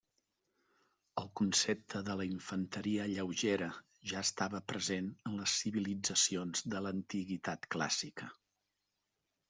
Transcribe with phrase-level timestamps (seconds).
[1.21, 3.69] El concepte de la infanteria lleugera
[4.13, 8.37] ja estava present en les civilitzacions de l'Antiguitat Clàssica.